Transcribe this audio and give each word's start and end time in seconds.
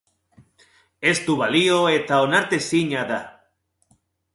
Ez 1.11 1.13
du 1.27 1.37
balio 1.43 1.77
eta 2.01 2.23
onartezina 2.29 3.05
da. 3.15 3.23